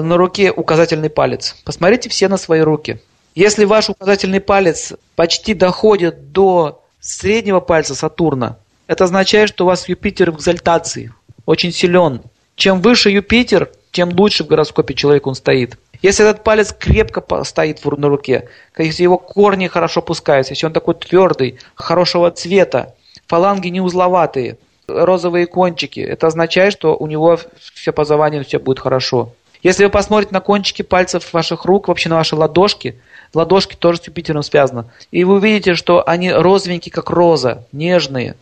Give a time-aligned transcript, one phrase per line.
[0.00, 1.56] на руке указательный палец.
[1.64, 3.00] Посмотрите все на свои руки.
[3.34, 9.88] Если ваш указательный палец почти доходит до среднего пальца Сатурна, это означает, что у вас
[9.88, 11.12] Юпитер в экзальтации,
[11.46, 12.22] очень силен.
[12.56, 15.78] Чем выше Юпитер, тем лучше в гороскопе человека он стоит.
[16.02, 20.94] Если этот палец крепко стоит на руке, если его корни хорошо пускаются, если он такой
[20.94, 22.94] твердый, хорошего цвета,
[23.28, 27.38] фаланги не узловатые, розовые кончики, это означает, что у него
[27.74, 29.32] все по заванию все будет хорошо.
[29.62, 32.98] Если вы посмотрите на кончики пальцев ваших рук, вообще на ваши ладошки,
[33.32, 38.34] ладошки тоже с Юпитером связаны, и вы увидите, что они розовенькие, как роза, нежные,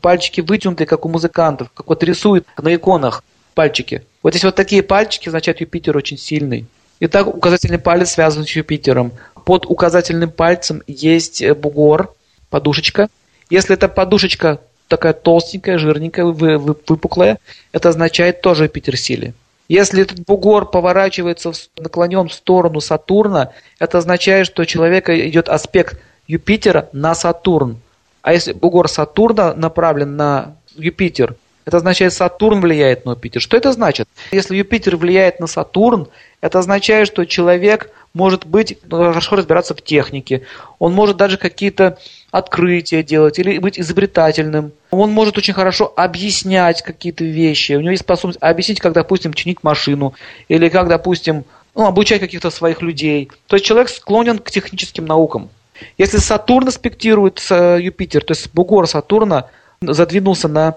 [0.00, 4.04] пальчики вытянутые, как у музыкантов, как вот рисуют на иконах пальчики.
[4.22, 6.66] Вот если вот такие пальчики, означает Юпитер очень сильный.
[7.00, 9.12] Итак, указательный палец связан с Юпитером.
[9.44, 12.14] Под указательным пальцем есть э, бугор,
[12.50, 13.08] подушечка.
[13.48, 17.38] Если эта подушечка такая толстенькая, жирненькая, выпуклая,
[17.72, 19.34] это означает тоже Юпитер силе.
[19.68, 25.98] Если этот бугор поворачивается наклонен в сторону Сатурна, это означает, что у человека идет аспект
[26.28, 27.80] Юпитера на Сатурн.
[28.22, 31.36] А если бугор Сатурна направлен на Юпитер,
[31.66, 33.42] это означает, Сатурн влияет на Юпитер.
[33.42, 34.08] Что это значит?
[34.30, 36.06] Если Юпитер влияет на Сатурн,
[36.40, 40.42] это означает, что человек может быть ну, хорошо разбираться в технике,
[40.78, 41.98] он может даже какие-то
[42.30, 44.72] открытия делать или быть изобретательным.
[44.92, 47.72] Он может очень хорошо объяснять какие-то вещи.
[47.72, 50.14] У него есть способность объяснить, как, допустим, чинить машину
[50.46, 53.28] или как, допустим, ну, обучать каких-то своих людей.
[53.48, 55.50] То есть человек склонен к техническим наукам.
[55.98, 59.46] Если Сатурн аспектирует э, Юпитер, то есть бугор Сатурна
[59.82, 60.76] задвинулся на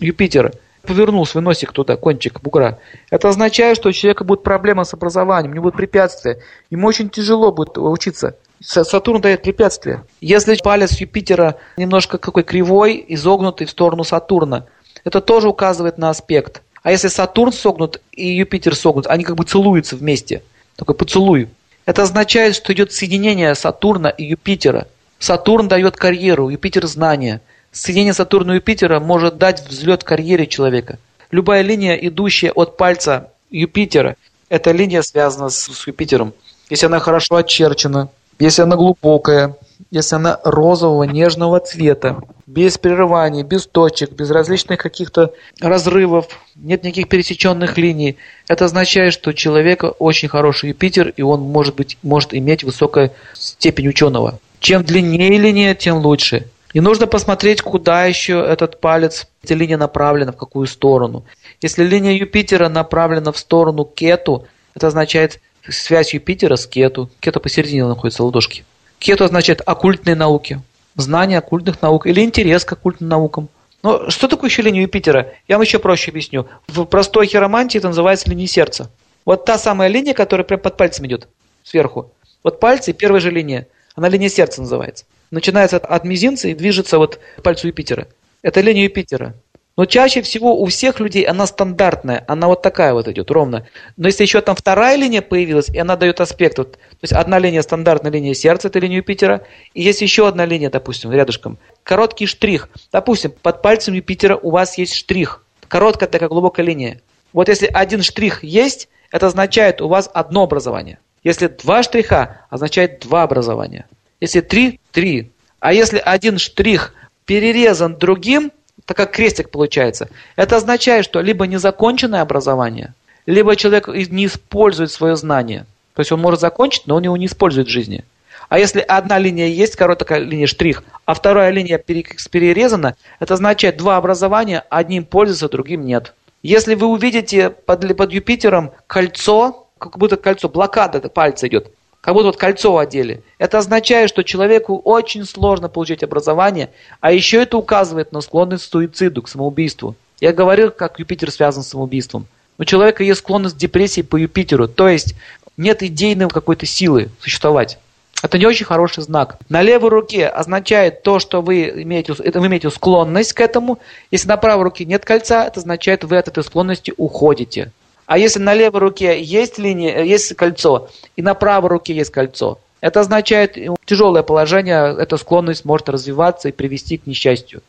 [0.00, 2.78] Юпитер, повернул свой носик туда, кончик бугра,
[3.10, 6.38] это означает, что у человека будет проблема с образованием, у него будут препятствия.
[6.70, 8.36] Ему очень тяжело будет учиться.
[8.60, 10.04] Сатурн дает препятствия.
[10.20, 14.66] Если палец Юпитера немножко какой кривой, изогнутый в сторону Сатурна,
[15.04, 16.62] это тоже указывает на аспект.
[16.82, 20.42] А если Сатурн согнут и Юпитер согнут, они как бы целуются вместе.
[20.76, 21.48] Такой поцелуй.
[21.86, 24.88] Это означает, что идет соединение Сатурна и Юпитера.
[25.18, 27.40] Сатурн дает карьеру, Юпитер– знания.
[27.78, 30.98] Соединение Сатурна и Юпитера может дать взлет карьере человека.
[31.30, 34.16] Любая линия, идущая от пальца Юпитера,
[34.48, 36.32] эта линия связана с, с Юпитером.
[36.70, 38.08] Если она хорошо очерчена,
[38.40, 39.56] если она глубокая,
[39.92, 47.08] если она розового, нежного цвета, без прерываний, без точек, без различных каких-то разрывов, нет никаких
[47.08, 48.16] пересеченных линий,
[48.48, 53.12] это означает, что у человека очень хороший Юпитер, и он может, быть, может иметь высокую
[53.34, 54.40] степень ученого.
[54.58, 56.48] Чем длиннее линия, тем лучше.
[56.78, 61.24] И нужно посмотреть, куда еще этот палец, эта линия направлена, в какую сторону.
[61.60, 64.46] Если линия Юпитера направлена в сторону Кету,
[64.76, 67.10] это означает связь Юпитера с Кету.
[67.18, 68.64] Кета посередине находится ладошки.
[69.00, 70.60] Кету означает оккультные науки,
[70.94, 73.48] знание оккультных наук или интерес к оккультным наукам.
[73.82, 75.32] Но что такое еще линия Юпитера?
[75.48, 76.46] Я вам еще проще объясню.
[76.68, 78.88] В простой хиромантии это называется линия сердца.
[79.24, 81.26] Вот та самая линия, которая прямо под пальцем идет,
[81.64, 82.12] сверху.
[82.44, 83.66] Вот пальцы, первая же линия,
[83.96, 85.06] она линия сердца называется.
[85.30, 88.08] Начинается от мизинца и движется вот к пальцу Юпитера.
[88.42, 89.34] Это линия Юпитера.
[89.78, 93.68] Но чаще всего у всех людей она стандартная, она вот такая вот идет, ровно.
[93.96, 97.38] Но если еще там вторая линия появилась, и она дает аспект, вот, то есть одна
[97.38, 99.44] линия стандартная линия сердца, это линия Юпитера,
[99.74, 101.58] и есть еще одна линия, допустим, рядышком.
[101.84, 102.68] Короткий штрих.
[102.90, 105.44] Допустим, под пальцем Юпитера у вас есть штрих.
[105.68, 107.00] Короткая такая глубокая линия.
[107.32, 110.98] Вот если один штрих есть, это означает у вас одно образование.
[111.22, 113.86] Если два штриха, означает два образования.
[114.20, 115.30] Если три, три.
[115.60, 118.52] А если один штрих перерезан другим,
[118.84, 120.08] так как крестик получается.
[120.36, 122.94] Это означает, что либо незаконченное образование,
[123.26, 125.66] либо человек не использует свое знание.
[125.94, 128.04] То есть он может закончить, но он его не использует в жизни.
[128.48, 133.98] А если одна линия есть, короткая линия штрих, а вторая линия перерезана, это означает два
[133.98, 136.14] образования, одним пользуется, другим нет.
[136.42, 142.26] Если вы увидите под, под Юпитером кольцо, как будто кольцо, блокада пальца идет, как будто
[142.26, 143.22] вот кольцо одели.
[143.38, 146.70] Это означает, что человеку очень сложно получить образование,
[147.00, 149.96] а еще это указывает на склонность к суициду, к самоубийству.
[150.20, 152.26] Я говорил, как Юпитер связан с самоубийством.
[152.58, 155.14] У человека есть склонность к депрессии по Юпитеру, то есть
[155.56, 157.78] нет идейной какой-то силы существовать.
[158.20, 159.38] Это не очень хороший знак.
[159.48, 163.78] На левой руке означает то, что вы имеете, вы имеете склонность к этому.
[164.10, 167.70] Если на правой руке нет кольца, это означает, вы от этой склонности уходите.
[168.08, 172.58] А если на левой руке есть линия, есть кольцо, и на правой руке есть кольцо,
[172.80, 177.60] это означает тяжелое положение, эта склонность может развиваться и привести к несчастью.